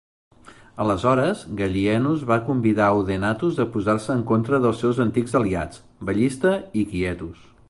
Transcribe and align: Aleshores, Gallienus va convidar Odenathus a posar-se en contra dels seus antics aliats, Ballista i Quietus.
Aleshores, 0.85 1.43
Gallienus 1.59 2.23
va 2.33 2.39
convidar 2.49 2.89
Odenathus 3.01 3.61
a 3.65 3.69
posar-se 3.77 4.11
en 4.17 4.27
contra 4.35 4.63
dels 4.67 4.83
seus 4.85 5.05
antics 5.09 5.41
aliats, 5.45 5.85
Ballista 6.11 6.57
i 6.83 6.89
Quietus. 6.95 7.51